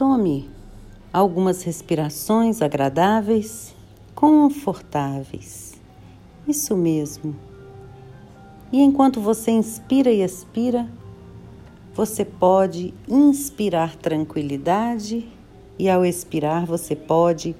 Tome 0.00 0.48
algumas 1.12 1.62
respirações 1.62 2.62
agradáveis, 2.62 3.76
confortáveis. 4.14 5.74
Isso 6.48 6.74
mesmo. 6.74 7.36
E 8.72 8.80
enquanto 8.80 9.20
você 9.20 9.50
inspira 9.50 10.10
e 10.10 10.22
expira, 10.22 10.90
você 11.92 12.24
pode 12.24 12.94
inspirar 13.06 13.94
tranquilidade 13.94 15.28
e 15.78 15.90
ao 15.90 16.02
expirar 16.02 16.64
você 16.64 16.96
pode 16.96 17.54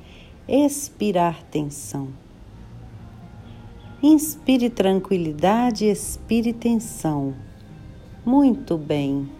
expirar 0.48 1.42
tensão. 1.42 2.08
Inspire 4.02 4.70
tranquilidade, 4.70 5.84
expire 5.84 6.54
tensão. 6.54 7.34
Muito 8.24 8.78
bem, 8.78 9.30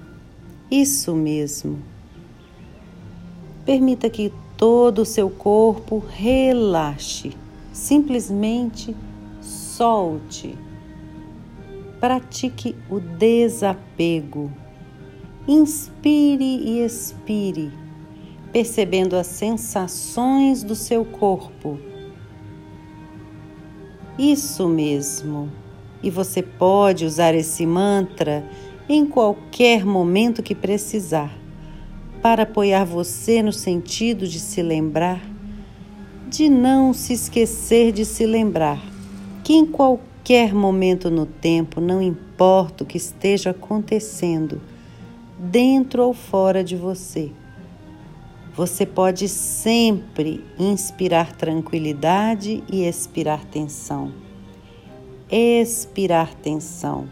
isso 0.70 1.16
mesmo. 1.16 1.78
Permita 3.64 4.09
que 4.09 4.32
todo 4.56 5.02
o 5.02 5.05
seu 5.05 5.30
corpo 5.30 6.02
relaxe, 6.09 7.32
simplesmente 7.73 8.96
solte. 9.41 10.56
Pratique 12.00 12.74
o 12.88 12.98
desapego. 12.98 14.50
Inspire 15.46 16.45
e 16.45 16.84
expire, 16.84 17.73
percebendo 18.52 19.16
as 19.16 19.27
sensações 19.27 20.62
do 20.62 20.74
seu 20.74 21.05
corpo 21.05 21.78
isso 24.20 24.69
mesmo. 24.69 25.50
E 26.02 26.11
você 26.11 26.42
pode 26.42 27.06
usar 27.06 27.34
esse 27.34 27.64
mantra 27.64 28.45
em 28.88 29.06
qualquer 29.06 29.84
momento 29.84 30.42
que 30.42 30.55
precisar, 30.55 31.34
para 32.23 32.42
apoiar 32.42 32.84
você 32.84 33.42
no 33.42 33.52
sentido 33.52 34.27
de 34.27 34.39
se 34.39 34.62
lembrar, 34.62 35.20
de 36.28 36.48
não 36.48 36.92
se 36.92 37.12
esquecer 37.12 37.92
de 37.92 38.05
se 38.05 38.27
lembrar 38.27 38.81
que 39.42 39.55
em 39.55 39.67
qualquer 39.67 40.55
momento 40.55 41.11
no 41.11 41.27
tempo, 41.27 41.81
não 41.81 42.00
importa 42.00 42.84
o 42.84 42.86
que 42.86 42.97
esteja 42.97 43.50
acontecendo, 43.50 44.61
dentro 45.39 46.05
ou 46.05 46.14
fora 46.14 46.62
de 46.62 46.77
você, 46.77 47.33
você 48.55 48.84
pode 48.84 49.27
sempre 49.28 50.44
inspirar 50.59 51.34
tranquilidade 51.34 52.62
e 52.70 52.84
expirar 52.84 53.44
tensão. 53.44 54.12
Expirar 55.31 56.34
tensão. 56.34 57.09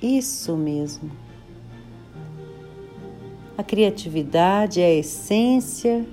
Isso 0.00 0.56
mesmo. 0.56 1.10
A 3.62 3.64
criatividade 3.64 4.80
é 4.80 4.86
a 4.86 4.94
essência 4.94 6.04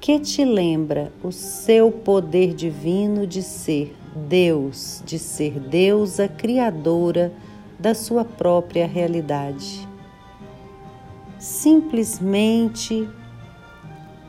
que 0.00 0.18
te 0.18 0.46
lembra 0.46 1.12
o 1.22 1.30
seu 1.30 1.92
poder 1.92 2.54
divino 2.54 3.26
de 3.26 3.42
ser 3.42 3.94
Deus, 4.16 5.02
de 5.04 5.18
ser 5.18 5.60
deusa 5.60 6.26
criadora 6.26 7.34
da 7.78 7.94
sua 7.94 8.24
própria 8.24 8.86
realidade. 8.86 9.86
Simplesmente 11.38 13.06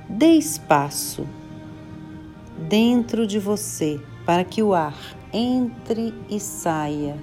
Dê 0.09 0.34
espaço 0.34 1.25
dentro 2.67 3.25
de 3.25 3.40
você 3.40 3.97
para 4.25 4.44
que 4.44 4.62
o 4.62 4.73
ar 4.73 5.16
entre 5.31 6.14
e 6.30 6.38
saia, 6.38 7.16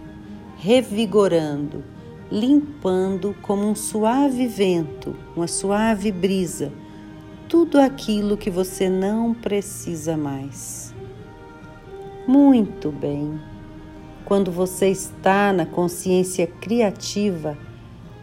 revigorando, 0.56 1.84
limpando 2.30 3.34
como 3.42 3.68
um 3.68 3.74
suave 3.74 4.46
vento, 4.46 5.14
uma 5.36 5.46
suave 5.46 6.10
brisa, 6.10 6.72
tudo 7.48 7.80
aquilo 7.80 8.36
que 8.36 8.50
você 8.50 8.88
não 8.88 9.32
precisa 9.32 10.16
mais. 10.16 10.94
Muito 12.26 12.90
bem. 12.90 13.40
Quando 14.24 14.50
você 14.50 14.88
está 14.88 15.52
na 15.52 15.64
consciência 15.64 16.46
criativa, 16.46 17.56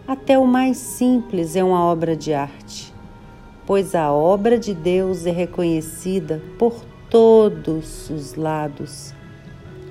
até 0.07 0.37
o 0.37 0.45
mais 0.45 0.77
simples 0.77 1.55
é 1.55 1.63
uma 1.63 1.81
obra 1.81 2.15
de 2.15 2.33
arte 2.33 2.93
pois 3.65 3.95
a 3.95 4.11
obra 4.11 4.57
de 4.57 4.73
Deus 4.73 5.25
é 5.25 5.31
reconhecida 5.31 6.41
por 6.57 6.83
todos 7.09 8.09
os 8.09 8.35
lados 8.35 9.13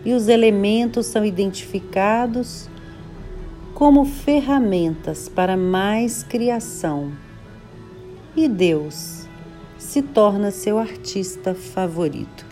e 0.04 0.12
os 0.12 0.28
elementos 0.28 1.06
são 1.06 1.24
identificados 1.24 2.68
como 3.82 4.04
ferramentas 4.04 5.28
para 5.28 5.56
mais 5.56 6.22
criação. 6.22 7.10
E 8.36 8.46
Deus 8.46 9.26
se 9.76 10.00
torna 10.00 10.52
seu 10.52 10.78
artista 10.78 11.52
favorito. 11.52 12.46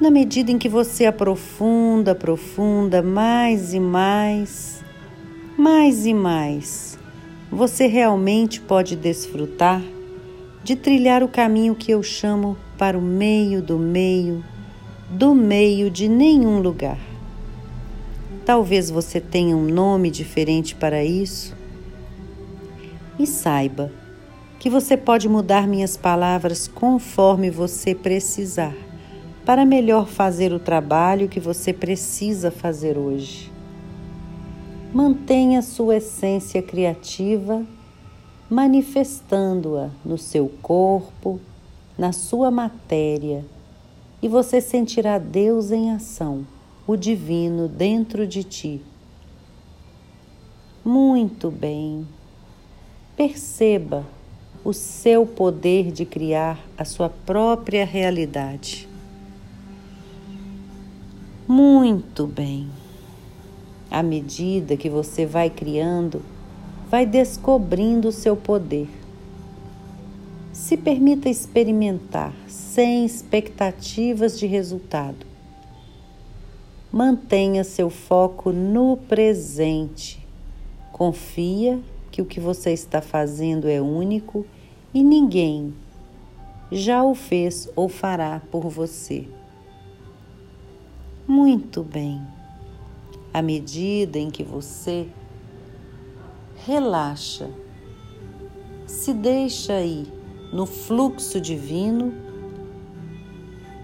Na 0.00 0.10
medida 0.10 0.50
em 0.50 0.58
que 0.58 0.68
você 0.68 1.06
aprofunda, 1.06 2.10
aprofunda 2.10 3.00
mais 3.00 3.72
e 3.72 3.78
mais, 3.78 4.84
mais 5.56 6.04
e 6.04 6.12
mais 6.12 6.98
você 7.52 7.86
realmente 7.86 8.60
pode 8.60 8.96
desfrutar 8.96 9.80
de 10.64 10.74
trilhar 10.74 11.22
o 11.22 11.28
caminho 11.28 11.76
que 11.76 11.92
eu 11.92 12.02
chamo 12.02 12.58
para 12.76 12.98
o 12.98 13.00
meio 13.00 13.62
do 13.62 13.78
meio, 13.78 14.44
do 15.08 15.36
meio 15.36 15.88
de 15.88 16.08
nenhum 16.08 16.58
lugar. 16.58 17.09
Talvez 18.44 18.90
você 18.90 19.20
tenha 19.20 19.56
um 19.56 19.64
nome 19.64 20.10
diferente 20.10 20.74
para 20.74 21.04
isso. 21.04 21.54
E 23.18 23.26
saiba 23.26 23.92
que 24.58 24.68
você 24.68 24.96
pode 24.96 25.28
mudar 25.28 25.66
minhas 25.66 25.96
palavras 25.96 26.68
conforme 26.68 27.50
você 27.50 27.94
precisar, 27.94 28.74
para 29.44 29.64
melhor 29.64 30.06
fazer 30.06 30.52
o 30.52 30.58
trabalho 30.58 31.28
que 31.28 31.40
você 31.40 31.72
precisa 31.72 32.50
fazer 32.50 32.98
hoje. 32.98 33.50
Mantenha 34.92 35.62
sua 35.62 35.96
essência 35.96 36.60
criativa, 36.60 37.64
manifestando-a 38.50 39.88
no 40.04 40.18
seu 40.18 40.50
corpo, 40.60 41.40
na 41.96 42.12
sua 42.12 42.50
matéria, 42.50 43.44
e 44.22 44.28
você 44.28 44.60
sentirá 44.60 45.18
Deus 45.18 45.70
em 45.70 45.90
ação, 45.90 46.44
o 46.90 46.96
divino 46.96 47.68
dentro 47.68 48.26
de 48.26 48.42
ti. 48.42 48.82
Muito 50.84 51.48
bem. 51.48 52.04
Perceba 53.16 54.04
o 54.64 54.72
seu 54.72 55.24
poder 55.24 55.92
de 55.92 56.04
criar 56.04 56.58
a 56.76 56.84
sua 56.84 57.08
própria 57.08 57.84
realidade. 57.84 58.88
Muito 61.46 62.26
bem 62.26 62.68
à 63.88 64.02
medida 64.02 64.76
que 64.76 64.90
você 64.90 65.24
vai 65.24 65.48
criando, 65.48 66.20
vai 66.88 67.06
descobrindo 67.06 68.08
o 68.08 68.12
seu 68.12 68.36
poder. 68.36 68.88
Se 70.52 70.76
permita 70.76 71.28
experimentar 71.28 72.34
sem 72.48 73.04
expectativas 73.04 74.36
de 74.36 74.46
resultado. 74.46 75.29
Mantenha 76.92 77.62
seu 77.62 77.88
foco 77.88 78.52
no 78.52 78.96
presente. 78.96 80.26
Confia 80.92 81.80
que 82.10 82.20
o 82.20 82.26
que 82.26 82.40
você 82.40 82.72
está 82.72 83.00
fazendo 83.00 83.68
é 83.68 83.80
único 83.80 84.44
e 84.92 85.04
ninguém 85.04 85.72
já 86.72 87.02
o 87.02 87.14
fez 87.14 87.68
ou 87.76 87.88
fará 87.88 88.42
por 88.50 88.68
você. 88.68 89.28
Muito 91.26 91.82
bem 91.82 92.20
à 93.32 93.40
medida 93.40 94.18
em 94.18 94.30
que 94.30 94.42
você 94.42 95.06
relaxa, 96.66 97.48
se 98.86 99.14
deixa 99.14 99.80
ir 99.80 100.06
no 100.52 100.66
fluxo 100.66 101.40
divino, 101.40 102.12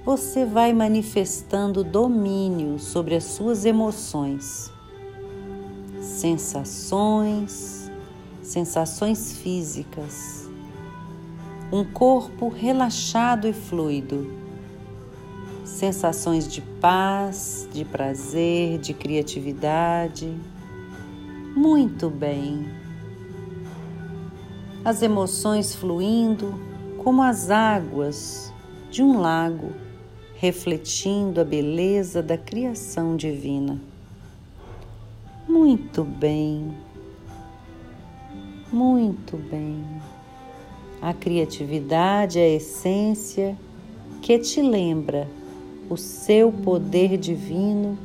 você 0.07 0.47
vai 0.47 0.73
manifestando 0.73 1.83
domínio 1.83 2.79
sobre 2.79 3.17
as 3.17 3.25
suas 3.25 3.65
emoções, 3.65 4.73
sensações, 6.01 7.91
sensações 8.41 9.37
físicas, 9.37 10.49
um 11.73 11.85
corpo 11.85 12.49
relaxado 12.49 13.49
e 13.49 13.53
fluido 13.53 14.47
sensações 15.65 16.49
de 16.51 16.63
paz, 16.63 17.69
de 17.73 17.85
prazer, 17.85 18.79
de 18.79 18.95
criatividade. 18.95 20.33
Muito 21.55 22.09
bem. 22.09 22.67
As 24.83 25.03
emoções 25.03 25.75
fluindo 25.75 26.55
como 27.03 27.23
as 27.23 27.51
águas 27.51 28.53
de 28.91 29.03
um 29.03 29.21
lago, 29.21 29.86
refletindo 30.39 31.41
a 31.41 31.45
beleza 31.45 32.23
da 32.23 32.37
criação 32.37 33.17
divina. 33.17 33.81
Muito 35.49 36.05
bem. 36.05 36.75
Muito 38.73 39.37
bem. 39.37 39.83
A 41.01 41.15
criatividade 41.15 42.39
é 42.39 42.43
a 42.43 42.55
essência 42.57 43.57
que 44.21 44.39
te 44.39 44.61
lembra 44.61 45.29
o 45.89 45.97
seu 45.97 46.53
poder 46.53 47.17
divino 47.17 47.97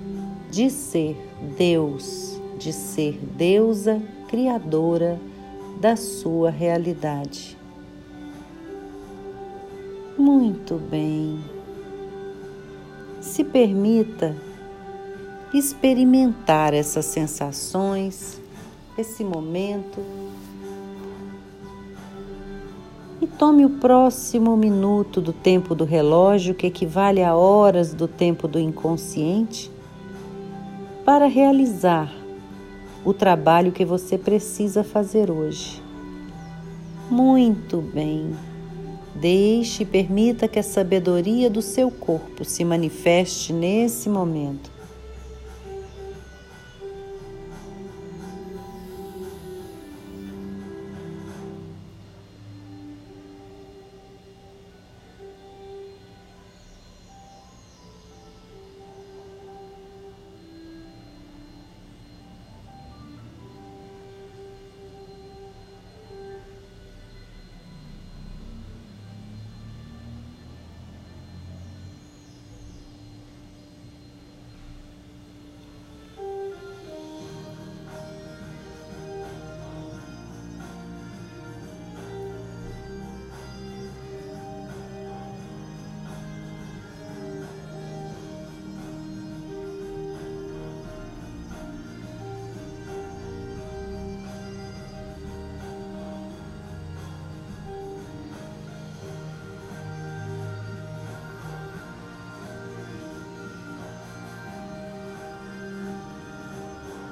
de 0.52 0.70
ser 0.70 1.18
Deus, 1.58 2.40
de 2.60 2.72
ser 2.72 3.20
deusa 3.36 4.02
criadora 4.28 5.20
da 5.80 5.96
sua 5.96 6.52
realidade. 6.52 7.58
Muito 10.18 10.76
bem. 10.76 11.61
Se 13.42 13.46
permita 13.46 14.36
experimentar 15.52 16.76
essas 16.76 17.06
sensações, 17.06 18.40
esse 18.96 19.24
momento. 19.24 20.00
E 23.20 23.26
tome 23.26 23.66
o 23.66 23.70
próximo 23.72 24.56
minuto 24.56 25.20
do 25.20 25.34
tempo 25.34 25.74
do 25.74 25.86
relógio, 25.86 26.54
que 26.54 26.68
equivale 26.68 27.24
a 27.24 27.36
horas 27.36 27.96
do 27.96 28.08
tempo 28.08 28.48
do 28.48 28.60
inconsciente, 28.60 29.72
para 31.04 31.26
realizar 31.26 32.14
o 33.04 33.12
trabalho 33.12 33.72
que 33.72 33.84
você 33.84 34.20
precisa 34.20 34.84
fazer 34.84 35.32
hoje. 35.32 35.82
Muito 37.10 37.82
bem. 37.82 38.51
Deixe 39.14 39.84
e 39.84 39.86
permita 39.86 40.48
que 40.48 40.58
a 40.58 40.64
sabedoria 40.64 41.50
do 41.50 41.62
seu 41.62 41.92
corpo 41.92 42.46
se 42.46 42.64
manifeste 42.64 43.52
nesse 43.52 44.10
momento. 44.10 44.71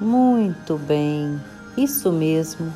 Muito 0.00 0.78
bem, 0.78 1.38
isso 1.76 2.10
mesmo. 2.10 2.72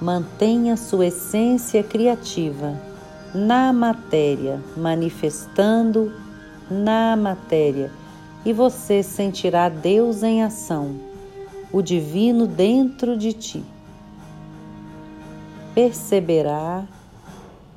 Mantenha 0.00 0.74
sua 0.74 1.08
essência 1.08 1.82
criativa 1.82 2.74
na 3.34 3.74
matéria, 3.74 4.58
manifestando 4.74 6.10
na 6.70 7.14
matéria, 7.14 7.92
e 8.42 8.54
você 8.54 9.02
sentirá 9.02 9.68
Deus 9.68 10.22
em 10.22 10.42
ação, 10.42 10.94
o 11.70 11.82
divino 11.82 12.46
dentro 12.46 13.18
de 13.18 13.34
ti. 13.34 13.62
Perceberá 15.74 16.86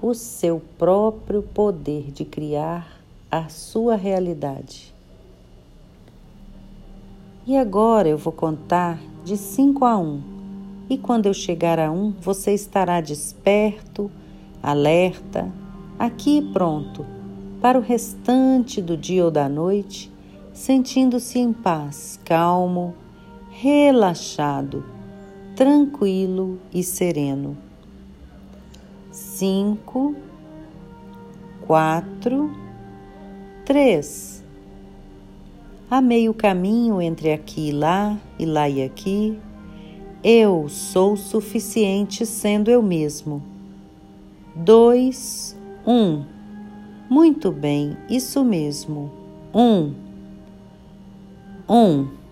o 0.02 0.14
seu 0.14 0.62
próprio 0.80 1.44
poder 1.44 2.12
de 2.12 2.24
criar 2.24 2.88
a 3.30 3.50
sua 3.50 3.98
realidade. 3.98 4.93
E 7.46 7.58
agora 7.58 8.08
eu 8.08 8.18
vou 8.18 8.32
contar 8.32 8.98
de 9.26 9.36
5 9.36 9.84
a 9.84 9.98
1. 9.98 10.02
Um. 10.02 10.22
E 10.90 10.98
quando 10.98 11.26
eu 11.26 11.34
chegar 11.34 11.78
a 11.78 11.92
1, 11.92 11.96
um, 11.96 12.12
você 12.12 12.54
estará 12.54 13.02
desperto, 13.02 14.10
alerta, 14.62 15.52
aqui 16.00 16.42
pronto, 16.54 17.06
para 17.62 17.78
o 17.78 17.82
restante 17.82 18.82
do 18.82 18.96
dia 18.96 19.26
ou 19.26 19.32
da 19.32 19.50
noite, 19.50 20.10
sentindo-se 20.54 21.38
em 21.38 21.52
paz, 21.52 22.18
calmo, 22.24 22.96
relaxado, 23.50 24.86
tranquilo 25.54 26.60
e 26.74 26.82
sereno. 26.82 27.58
5, 29.12 30.16
4, 31.68 32.52
3 33.66 34.43
a 35.98 36.02
meio 36.02 36.34
caminho 36.34 37.00
entre 37.00 37.32
aqui 37.32 37.70
e 37.70 37.72
lá, 37.72 38.18
e 38.40 38.46
lá 38.48 38.68
e 38.68 38.82
aqui, 38.82 39.38
eu 40.24 40.68
sou 40.68 41.16
suficiente 41.16 42.26
sendo 42.26 42.72
eu 42.72 42.82
mesmo. 42.82 43.44
2, 44.56 45.56
1. 45.86 45.92
Um. 45.92 46.26
Muito 47.08 47.52
bem, 47.52 47.96
isso 48.10 48.44
mesmo. 48.44 49.12
1. 49.54 49.60
Um. 49.62 49.94
1. 51.70 51.76
Um. 51.76 52.23